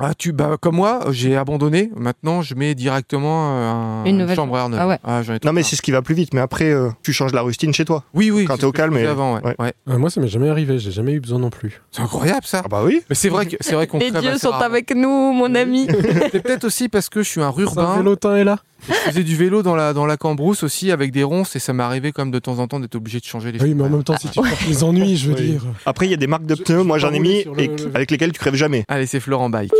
[0.02, 1.90] Ah, tu, bah, comme moi, j'ai abandonné.
[1.94, 4.80] Maintenant, je mets directement euh, un, Une nouvelle chambre à air neuve.
[4.80, 4.98] Ah ouais.
[5.24, 6.32] j'en ai trop Non, mais c'est ce qui va plus vite.
[6.34, 8.02] Mais après, euh, tu changes la rustine chez toi.
[8.14, 8.44] Oui, oui.
[8.46, 9.40] quand c'est t'es au calme, et- avant, ouais.
[9.44, 9.54] ouais.
[9.58, 9.72] ouais.
[9.88, 11.82] Euh, moi, ça m'est jamais arrivé, j'ai jamais eu besoin non plus.
[11.90, 12.62] C'est incroyable ça.
[12.64, 13.02] Ah bah oui.
[13.10, 14.64] Mais c'est vrai que c'est vrai qu'on Les dieux sont rarement.
[14.66, 15.86] avec nous, mon ami.
[16.32, 17.96] C'est peut-être aussi parce que je suis un Un urbain.
[17.98, 21.22] vélotin est là Je faisais du vélo dans la dans la cambrousse aussi avec des
[21.22, 23.62] ronces et ça m'arrivait quand même de temps en temps d'être obligé de changer les.
[23.62, 25.50] Oui, mais en même temps, si tu portes les ennuis, je veux Oui.
[25.52, 25.62] dire.
[25.86, 26.78] Après, il y a des marques de pneus.
[26.80, 28.84] je Moi, j'en ai mis sur le- et le- avec lesquels tu crèves jamais.
[28.88, 29.72] Allez, c'est Florent Bike.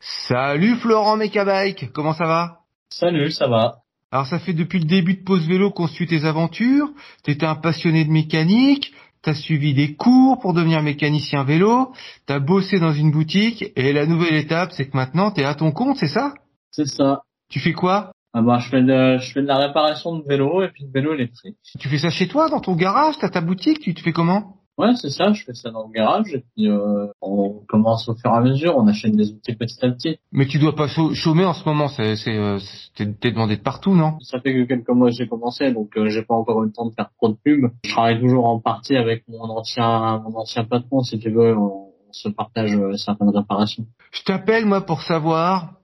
[0.00, 2.58] Salut Florent Mecabike, comment ça va?
[2.90, 3.76] Salut, ça va.
[4.12, 6.88] Alors ça fait depuis le début de Pause Vélo qu'on suit tes aventures,
[7.24, 11.92] t'étais un passionné de mécanique, t'as suivi des cours pour devenir mécanicien vélo,
[12.26, 15.72] t'as bossé dans une boutique, et la nouvelle étape, c'est que maintenant t'es à ton
[15.72, 16.34] compte, c'est ça?
[16.70, 17.22] C'est ça.
[17.48, 18.12] Tu fais quoi?
[18.32, 20.90] Ah bah, je fais de, je fais de la réparation de vélo et puis de
[20.90, 21.56] vélo électrique.
[21.78, 24.56] Tu fais ça chez toi, dans ton garage, t'as ta boutique, tu te fais comment?
[24.76, 28.14] Ouais, c'est ça, je fais ça dans le garage et puis euh, on commence au
[28.16, 30.18] fur et à mesure, on achète des outils petit à petit.
[30.32, 32.58] Mais tu dois pas chômer en ce moment, c'est, euh,
[32.96, 34.18] t'es, demandé de partout, non?
[34.20, 36.72] Ça fait que quelques mois que j'ai commencé, donc euh, j'ai pas encore eu le
[36.72, 37.70] temps de faire trop de pub.
[37.84, 41.92] Je travaille toujours en partie avec mon ancien mon ancien patron, si tu veux, on,
[42.08, 43.86] on se partage euh, certaines réparations.
[44.10, 45.74] Je t'appelle, moi, pour savoir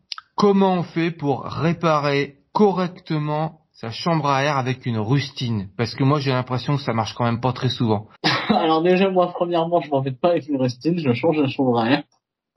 [0.41, 5.69] comment on fait pour réparer correctement sa chambre à air avec une rustine?
[5.77, 8.07] Parce que moi, j'ai l'impression que ça marche quand même pas très souvent.
[8.49, 11.79] Alors déjà, moi, premièrement, je m'en vais pas avec une rustine, je change la chambre
[11.79, 12.03] à air.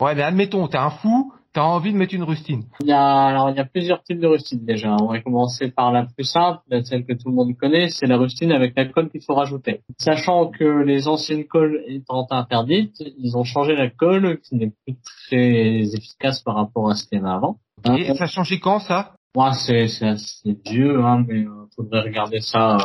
[0.01, 2.63] Ouais, mais admettons, t'es un fou, t'as envie de mettre une rustine?
[2.81, 4.95] Il y a, alors, il y a plusieurs types de rustines déjà.
[4.99, 8.17] On va commencer par la plus simple, celle que tout le monde connaît, c'est la
[8.17, 9.81] rustine avec la colle qu'il faut rajouter.
[9.97, 14.95] Sachant que les anciennes colles étant interdites, ils ont changé la colle qui n'est plus
[15.27, 17.57] très efficace par rapport à ce qu'il y avait avant.
[17.97, 19.13] Et ça a changé quand, ça?
[19.35, 22.79] Moi, c'est, c'est assez vieux, hein, mais euh, faudrait regarder ça euh,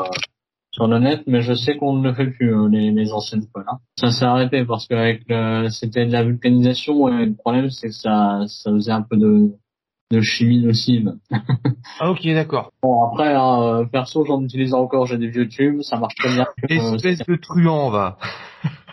[0.79, 3.45] sur le net, mais je sais qu'on ne le fait plus, euh, les, les anciennes
[3.53, 3.65] colles.
[3.67, 3.79] hein.
[3.99, 8.43] Ça s'est arrêté parce que c'était de la vulcanisation et le problème, c'est que ça,
[8.47, 9.51] ça faisait un peu de,
[10.13, 11.15] de chimie nocive.
[12.01, 12.71] Ah, ok, d'accord.
[12.81, 16.33] Bon, après, hein, euh, perso, j'en utilise encore, j'ai des vieux tubes, ça marche très
[16.33, 16.47] bien.
[16.69, 18.19] Espèce de truand, va.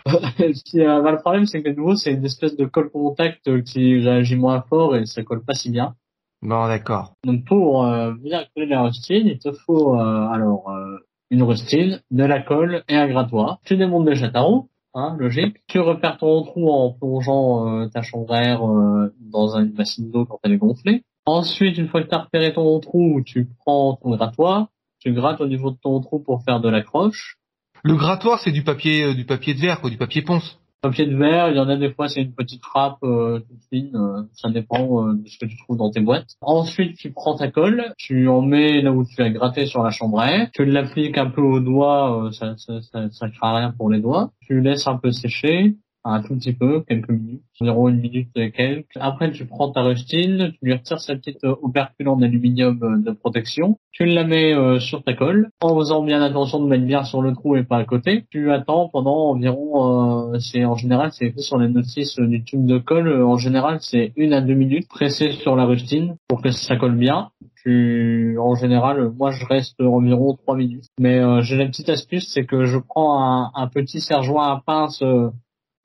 [0.40, 2.90] et puis, euh, bah, le problème, c'est que de nouveau, c'est une espèce de colle
[2.90, 5.94] contact qui réagit moins fort et ça colle pas si bien.
[6.42, 7.12] Bon, d'accord.
[7.24, 10.96] Donc, pour euh, bien coller la rustine, il te faut euh, alors euh,
[11.30, 13.58] une rustine, de la colle et un grattoir.
[13.64, 15.56] Tu démontes ta roue, hein, logique.
[15.66, 20.38] Tu repères ton trou en plongeant euh, ta air euh, dans une bassine d'eau quand
[20.42, 21.02] elle est gonflée.
[21.26, 24.68] Ensuite, une fois que tu as repéré ton trou, tu prends ton grattoir,
[25.00, 27.36] tu grattes au niveau de ton trou pour faire de l'accroche.
[27.82, 30.58] Le grattoir, c'est du papier, euh, du papier de verre, quoi, du papier ponce.
[30.82, 33.62] Papier de verre, il y en a des fois c'est une petite trappe euh, toute
[33.70, 36.36] fine, euh, ça dépend euh, de ce que tu trouves dans tes boîtes.
[36.40, 39.90] Ensuite tu prends ta colle, tu en mets là où tu as gratté sur la
[39.90, 43.56] chambre à air, tu l'appliques un peu aux doigts, euh, ça, ça, ça, ça craint
[43.56, 44.30] rien pour les doigts.
[44.42, 45.76] Tu laisses un peu sécher,
[46.14, 48.86] un tout petit peu, quelques minutes, environ une minute et quelques.
[49.00, 52.98] Après tu prends ta rustine, tu lui retires sa petite euh, opercule en aluminium euh,
[52.98, 56.84] de protection, tu la mets euh, sur ta colle, en faisant bien attention de mettre
[56.84, 58.24] bien sur le trou et pas à côté.
[58.30, 62.44] Tu attends pendant environ, euh, c'est en général c'est écrit sur les notices euh, du
[62.44, 66.42] tube de colle, en général c'est une à deux minutes pressé sur la rustine pour
[66.42, 67.30] que ça colle bien.
[67.62, 70.84] Tu, en général, moi je reste environ trois minutes.
[71.00, 74.62] Mais euh, j'ai la petite astuce, c'est que je prends un, un petit serre-joint à
[74.64, 75.02] pince.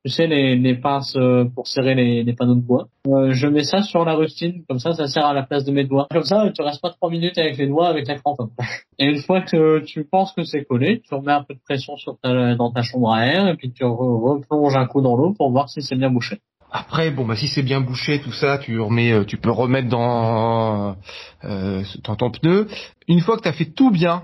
[0.03, 2.87] Tu sais, les, les pinces euh, pour serrer les, les panneaux de bois.
[3.07, 5.71] Euh, je mets ça sur la rustine, comme ça, ça sert à la place de
[5.71, 6.07] mes doigts.
[6.11, 8.39] Comme ça, tu restes pas trois minutes avec les doigts, avec la crampe.
[8.99, 11.97] Et une fois que tu penses que c'est collé, tu remets un peu de pression
[11.97, 15.15] sur ta, dans ta chambre à air, et puis tu re- replonges un coup dans
[15.15, 16.39] l'eau pour voir si c'est bien bouché.
[16.73, 19.89] Après, bon, bah, si c'est bien bouché, tout ça, tu remets, euh, tu peux remettre
[19.89, 20.95] dans,
[21.43, 22.67] euh, dans ton pneu.
[23.09, 24.23] Une fois que t'as fait tout bien,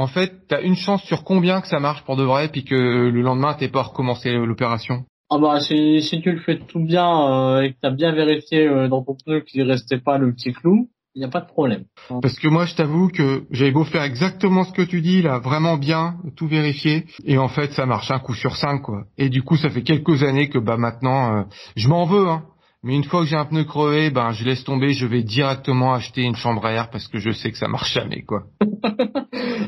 [0.00, 2.74] en fait, t'as une chance sur combien que ça marche pour de vrai, puis que
[2.74, 5.04] le lendemain, t'es pas recommencé l'opération?
[5.28, 8.12] Ah bah si, si tu le fais tout bien euh, et que tu as bien
[8.12, 11.40] vérifié euh, dans ton pneu qu'il restait pas le petit clou, il n'y a pas
[11.40, 11.84] de problème.
[12.22, 15.38] Parce que moi, je t'avoue que j'avais beau faire exactement ce que tu dis, là,
[15.38, 19.04] vraiment bien, tout vérifier, et en fait, ça marche un coup sur cinq, quoi.
[19.18, 21.42] Et du coup, ça fait quelques années que, bah, maintenant, euh,
[21.76, 22.44] je m'en veux, hein.
[22.82, 25.92] Mais une fois que j'ai un pneu crevé, ben, je laisse tomber, je vais directement
[25.92, 28.44] acheter une chambre à air parce que je sais que ça marche jamais, quoi.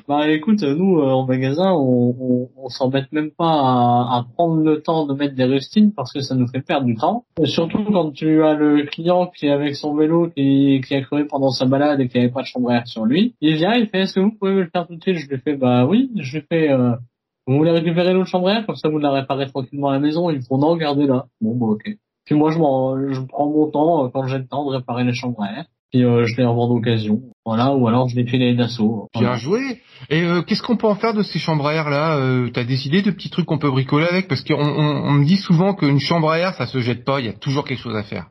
[0.09, 4.62] Bah écoute, nous euh, en magasin, on, on, on s'embête même pas à, à prendre
[4.62, 7.25] le temps de mettre des rustines parce que ça nous fait perdre du temps.
[7.44, 11.25] Surtout quand tu as le client qui est avec son vélo qui, qui a crevé
[11.25, 13.75] pendant sa balade et qui avait pas de chambre à air sur lui, il vient,
[13.75, 15.16] il fait est-ce que vous pouvez me le faire tout de suite?
[15.18, 16.96] Je lui fais bah oui, je lui fais euh,
[17.46, 18.66] vous voulez récupérer l'autre chambre à air?
[18.66, 20.31] Comme ça vous la réparez tranquillement à la maison.
[20.31, 21.27] Ils font non, gardez là.
[21.40, 21.96] Bon bah ok.
[22.25, 22.57] Puis moi je
[23.15, 25.65] je prends mon temps euh, quand j'ai le temps de réparer les chambres à air.
[25.93, 27.21] Puis euh, je les revends d'occasion.
[27.45, 29.09] Voilà, ou alors je les à une asso.
[29.15, 29.83] Bien joué?
[30.09, 32.17] Et euh, qu'est-ce qu'on peut en faire de ces chambres à air là?
[32.17, 34.27] Euh, T'as des idées de petits trucs qu'on peut bricoler avec?
[34.27, 37.21] Parce qu'on on, on me dit souvent qu'une chambre à air, ça se jette pas.
[37.21, 38.29] Il y a toujours quelque chose à faire.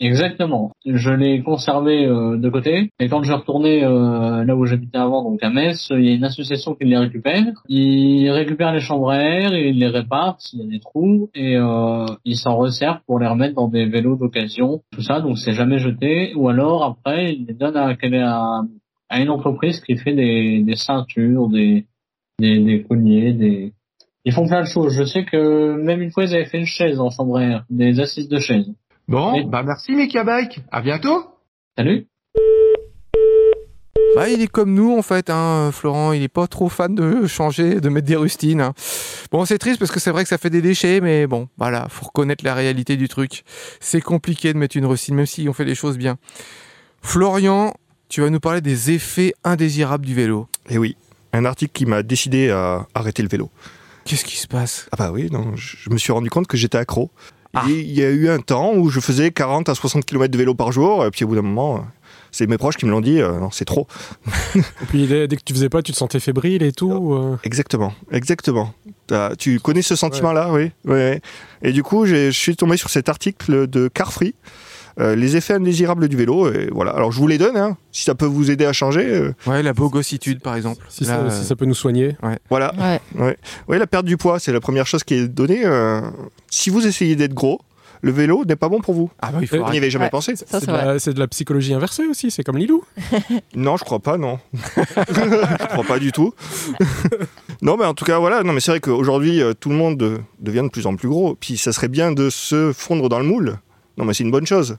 [0.00, 0.72] Exactement.
[0.84, 2.90] Je l'ai conservé euh, de côté.
[2.98, 6.14] Et quand je retournais euh, là où j'habitais avant, donc à Metz, il y a
[6.14, 7.62] une association qui les récupère.
[7.68, 11.56] Ils récupèrent les chambres à air, ils les réparent s'il y a des trous, et
[11.56, 14.82] euh, ils s'en resservent pour les remettre dans des vélos d'occasion.
[14.90, 16.34] Tout ça, donc c'est jamais jeté.
[16.34, 18.62] Ou alors après, ils les donnent à, à,
[19.08, 21.86] à une entreprise qui fait des, des ceintures, des,
[22.40, 23.72] des, des colliers, des...
[24.24, 24.94] Ils font plein de choses.
[24.94, 27.64] Je sais que même une fois, ils avaient fait une chaise en chambre à air,
[27.70, 28.72] des assises de chaise.
[29.08, 29.44] Bon, Oui.
[29.46, 30.60] bah merci Mika Bike.
[30.70, 31.26] À bientôt.
[31.76, 32.06] Salut
[34.14, 36.12] Bah, il est comme nous en fait, hein, Florent.
[36.12, 38.60] Il est pas trop fan de changer, de mettre des rustines.
[38.60, 38.74] hein.
[39.30, 41.88] Bon, c'est triste parce que c'est vrai que ça fait des déchets, mais bon, voilà,
[41.88, 43.42] faut reconnaître la réalité du truc.
[43.80, 46.16] C'est compliqué de mettre une rustine, même si on fait les choses bien.
[47.00, 47.74] Florian,
[48.08, 50.46] tu vas nous parler des effets indésirables du vélo.
[50.68, 50.96] Et oui,
[51.32, 53.50] un article qui m'a décidé à arrêter le vélo.
[54.04, 54.88] Qu'est-ce qui se passe?
[54.92, 57.10] Ah bah oui, non, je me suis rendu compte que j'étais accro.
[57.54, 57.64] Ah.
[57.68, 60.54] Il y a eu un temps où je faisais 40 à 60 km de vélo
[60.54, 61.80] par jour, et puis au bout d'un moment, euh,
[62.30, 63.86] c'est mes proches qui me l'ont dit, euh, non, c'est trop.
[64.56, 67.12] Et puis dès, que tu faisais pas, tu te sentais fébrile et tout.
[67.12, 67.36] euh.
[67.44, 68.72] Exactement, exactement.
[69.06, 70.94] T'as- tu connais ce sentiment-là, oui, oui.
[71.12, 71.18] oui.
[71.62, 74.34] Et du coup, je suis tombé sur cet article de Carfree,
[75.00, 76.52] euh, les effets indésirables du vélo.
[76.52, 76.90] Et voilà.
[76.92, 79.06] Alors je vous les donne, hein, si ça peut vous aider à changer.
[79.06, 80.84] euh, Ouais, la bogossitude, par exemple.
[80.88, 82.16] Si, Là, ça, euh, si ça peut nous soigner.
[82.50, 82.72] voilà.
[83.18, 83.36] Ouais.
[83.68, 85.62] Oui, la perte du poids, c'est la première chose qui est donnée.
[85.64, 86.00] euh,
[86.50, 87.60] si vous essayez d'être gros,
[88.04, 89.10] le vélo n'est pas bon pour vous.
[89.22, 90.10] Ah bah, il faut Euh, Vous n'y avez jamais Ouais.
[90.10, 90.58] pensé Ça,
[90.98, 92.82] C'est de, de la psychologie inversée aussi, c'est comme Lilou.
[93.54, 94.40] Non, je crois pas, non.
[94.54, 96.34] je crois pas du tout.
[97.62, 98.42] non, mais en tout cas, voilà.
[98.42, 101.36] Non, mais c'est vrai qu'aujourd'hui, euh, tout le monde devient de plus en plus gros.
[101.38, 103.58] Puis ça serait bien de se fondre dans le moule.
[103.96, 104.76] Non, mais c'est une bonne chose.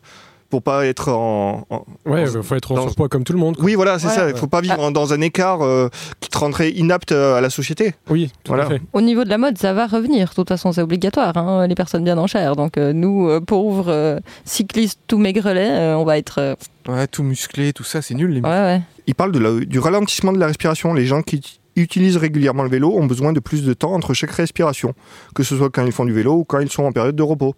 [0.49, 1.65] Pour pas être en.
[1.71, 3.55] en- Ouais, dans- il faut être en dans- surpoids comme tout le monde.
[3.55, 3.65] quoi.
[3.65, 4.13] Oui, voilà, c'est Ouais.
[4.13, 4.29] ça.
[4.29, 7.41] Il faut pas vivre en- dans un écart euh, qui te rendrait inapte euh, à
[7.41, 7.95] la société.
[8.07, 8.65] Oui, tout Voilà.
[8.65, 8.81] à fait.
[8.93, 10.29] Au niveau de la mode, ça va revenir.
[10.29, 11.35] De toute façon, c'est obligatoire.
[11.37, 12.55] hein, les personnes bien en chair.
[12.55, 16.37] Donc, euh, nous, euh, pauvres euh, cyclistes tout maigrelets, euh, on va être.
[16.39, 16.55] euh,
[16.87, 18.29] Ouais, tout musclé, tout ça, c'est nul.
[18.31, 18.41] Les...
[18.41, 18.81] ouais, ouais.
[19.07, 20.93] Il parle de la- du ralentissement de la respiration.
[20.93, 21.41] Les gens qui
[21.75, 24.93] utilisent régulièrement le vélo ont besoin de plus de temps entre chaque respiration,
[25.33, 27.23] que ce soit quand ils font du vélo ou quand ils sont en période de
[27.23, 27.55] repos.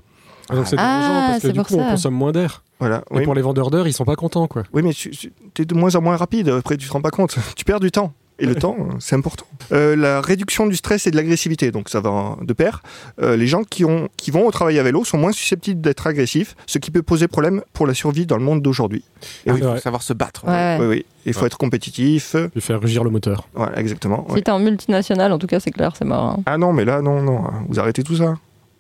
[0.49, 1.89] Ah, donc c'est Ah, parce que du pour coup, on ça.
[1.91, 2.63] consomme moins d'air.
[2.79, 3.03] Voilà.
[3.12, 4.63] Et Oui, pour les vendeurs d'heures, ils sont pas contents, quoi.
[4.73, 6.49] oui mais tu es de moins en moins rapide.
[6.49, 7.36] Après, tu te rends pas compte.
[7.55, 8.13] Tu perds du temps.
[8.38, 9.45] Et le temps, euh, c'est important.
[9.71, 12.84] Euh, la réduction du stress et de l'agressivité, donc ça va de pair.
[13.21, 16.05] Euh, les gens qui, ont, qui vont au travail à vélo sont moins susceptibles d'être
[16.05, 19.05] agressifs, ce qui peut poser problème pour la survie dans le monde d'aujourd'hui.
[19.45, 20.43] Et oui, c'est faut savoir se battre.
[20.45, 20.77] Ouais, ouais.
[20.81, 21.05] Oui, oui.
[21.25, 21.47] Il faut Ouais.
[21.47, 22.36] être compétitif.
[22.51, 23.47] Puis faire rugir le moteur.
[23.55, 24.27] Voilà, exactement.
[24.29, 24.36] ouais.
[24.39, 26.25] Si t'es en multinational, en tout cas, c'est clair, c'est mort.
[26.38, 26.43] hein.
[26.45, 27.41] Ah non, mais là, non, non.
[27.69, 28.36] Vous arrêtez tout ça.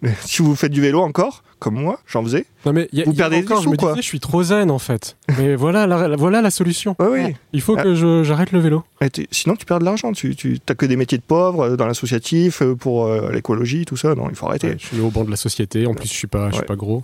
[0.25, 2.45] Si vous faites du vélo encore, comme moi, j'en faisais.
[2.65, 3.91] Non, mais y a- Vous y a perdez des encore, je sous, me quoi.
[3.91, 5.17] disais, je suis trop zen en fait.
[5.37, 6.95] Mais voilà la, la- voilà la solution.
[6.99, 7.19] Ouais, oui.
[7.23, 7.35] Ouais.
[7.53, 7.83] Il faut Ah.
[7.83, 8.83] que je- j'arrête le vélo.
[9.31, 10.11] Sinon, tu perds de l'argent.
[10.11, 13.85] Tu, tu as que des métiers de pauvres euh, dans l'associatif, euh, pour euh, l'écologie,
[13.85, 14.15] tout ça.
[14.15, 14.69] Non, il faut arrêter.
[14.69, 15.85] Ouais, je suis au banc de la société.
[15.87, 16.65] En plus, je suis pas, je suis Ouais.
[16.65, 17.01] pas gros.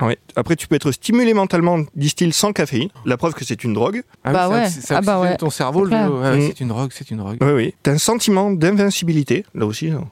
[0.00, 0.16] Ouais.
[0.36, 2.88] Après, tu peux être stimulé mentalement, disent-ils, sans caféine.
[3.04, 4.02] La preuve que c'est une drogue.
[4.22, 4.68] Ah Bah ça- ouais.
[4.68, 5.36] Ça Ah bah oxygène ouais.
[5.38, 5.94] ton cerveau, C'est.
[5.94, 6.42] Ouais, clair.
[6.56, 7.38] C'est une drogue, c'est une drogue.
[7.40, 7.74] Oui, oui.
[7.82, 9.88] T'as un sentiment d'invincibilité, là aussi.
[9.90, 10.04] hein.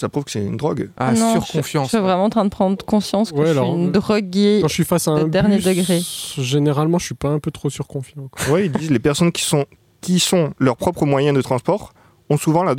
[0.00, 0.88] Ça prouve que c'est une drogue.
[0.96, 1.86] Ah, non, surconfiance.
[1.90, 4.58] Je suis vraiment en train de prendre conscience que Ouais, je suis une euh, droguée.
[4.62, 6.00] Quand je suis face à de un dernier bus, degré.
[6.38, 8.30] généralement, je suis pas un peu trop surconfiant.
[8.50, 9.66] Ouais, ils disent les personnes qui sont,
[10.00, 11.92] qui sont leurs propres moyens de transport
[12.30, 12.74] ont souvent la,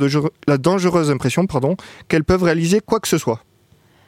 [0.58, 1.76] dangereuse impression pardon,
[2.08, 3.40] qu'elles peuvent réaliser quoi que ce soit.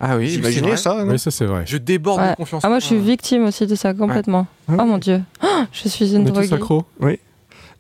[0.01, 1.63] Ah oui, imaginez ça Oui, ça c'est vrai.
[1.67, 2.31] Je déborde Ouais.
[2.31, 2.65] de confiance.
[2.65, 4.49] Ah, moi, je suis victime aussi de ça complètement.
[4.69, 4.89] Ah Oh oui.
[4.89, 5.23] mon dieu.
[5.41, 6.53] Ah, je suis une droguée.
[6.53, 6.85] accros.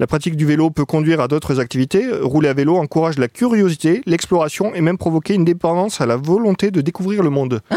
[0.01, 2.05] La pratique du vélo peut conduire à d'autres activités.
[2.21, 6.71] Rouler à vélo encourage la curiosité, l'exploration et même provoquer une dépendance à la volonté
[6.71, 7.61] de découvrir le monde.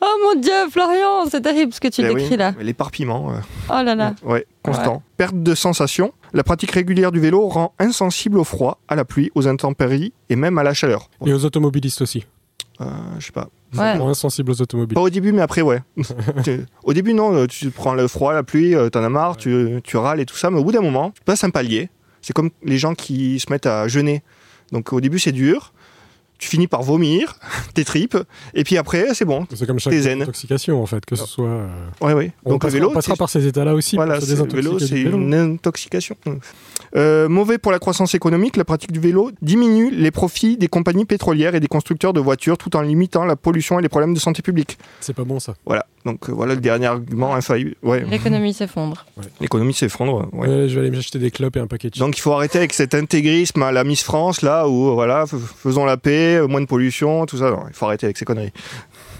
[0.00, 2.54] Oh mon dieu, Florian, c'est terrible ce que tu Eh décris oui, là.
[2.56, 3.34] mais L'éparpillement, euh,
[3.68, 4.14] Oh là là.
[4.24, 5.02] ouais, constant.
[5.18, 6.12] Perte de sensation.
[6.32, 10.36] La pratique régulière du vélo rend insensible au froid, à la pluie, aux intempéries et
[10.36, 11.10] même à la chaleur.
[11.26, 12.24] Et aux automobilistes aussi.
[12.80, 12.84] Euh,
[13.18, 13.48] je sais pas.
[13.76, 13.96] Ouais.
[13.96, 14.94] Moins sensibles aux automobilistes.
[14.94, 15.80] Pas au début, mais après, ouais.
[16.44, 19.36] Tu- au début, non, euh, tu prends le froid, la pluie, euh, t'en as marre,
[19.36, 21.88] tu, tu râles et tout ça, mais au bout d'un moment, tu passes un palier.
[22.20, 24.22] C'est comme les gens qui se mettent à jeûner.
[24.72, 25.72] Donc au début, c'est dur.
[26.42, 27.36] Tu finis par vomir
[27.74, 28.16] tes tripes,
[28.52, 29.46] et puis après, c'est bon.
[29.54, 31.46] C'est comme chaque intoxication en fait, que ce soit.
[31.46, 31.68] euh,
[32.00, 32.32] Ouais, ouais.
[32.44, 33.94] On, Donc le vélo, on passera par ces états-là aussi.
[33.94, 36.16] voilà, pour se c'est- le vélo, c'est une intoxication.
[36.96, 41.04] Euh, mauvais pour la croissance économique, la pratique du vélo diminue les profits des compagnies
[41.04, 44.18] pétrolières et des constructeurs de voitures tout en limitant la pollution et les problèmes de
[44.18, 44.78] santé publique.
[45.00, 45.54] C'est pas bon ça.
[45.64, 45.86] Voilà.
[46.04, 47.74] Donc euh, voilà le dernier argument infaillible.
[47.82, 48.04] Ouais.
[48.08, 49.06] L'économie s'effondre.
[49.40, 50.28] L'économie s'effondre.
[50.32, 50.48] ouais.
[50.48, 52.00] Ouais, je vais aller m'acheter des clopes et un paquet de chips.
[52.04, 55.84] Donc il faut arrêter avec cet intégrisme à la Miss France là où voilà faisons
[55.84, 57.50] la paix, euh, moins de pollution, tout ça.
[57.50, 58.52] Non, il faut arrêter avec ces conneries.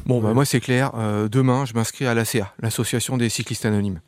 [0.05, 0.90] Bon, bah moi c'est clair.
[0.97, 4.01] Euh, demain, je m'inscris à l'ACA, l'association des cyclistes anonymes.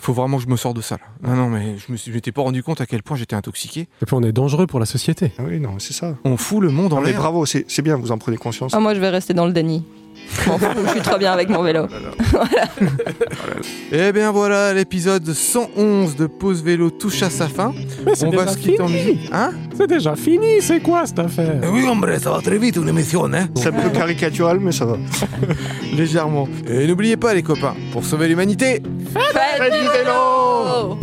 [0.00, 0.98] Faut vraiment que je me sorte de ça.
[1.24, 1.30] Là.
[1.30, 3.88] Non, non, mais je je m'étais pas rendu compte à quel point j'étais intoxiqué.
[4.02, 5.32] Et puis on est dangereux pour la société.
[5.38, 6.14] Ah oui non c'est ça.
[6.24, 7.18] On fout le monde en Non, mais l'air.
[7.20, 8.72] bravo, c'est c'est bien, vous en prenez conscience.
[8.74, 9.84] Ah, moi, je vais rester dans le déni.
[10.32, 11.86] Je m'en fous, je suis trop bien avec mon vélo.
[13.92, 17.72] Eh bien voilà, l'épisode 111 de Pause Vélo touche à sa fin.
[18.06, 18.98] Mais c'est On va déjà se quitter en fini.
[19.04, 19.30] musique.
[19.32, 21.60] Hein C'est déjà fini, c'est quoi cette affaire?
[21.72, 24.84] Oui, hombre, ça va très vite, une émission, hein C'est un peu caricatural mais ça
[24.86, 24.96] va.
[25.92, 26.48] Légèrement.
[26.68, 28.80] Et n'oubliez pas, les copains, pour sauver l'humanité,
[29.12, 30.98] Faites du vélo